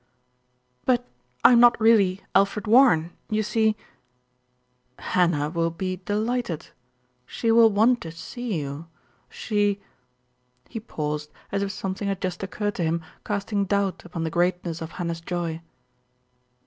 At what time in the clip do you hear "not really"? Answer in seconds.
1.59-2.23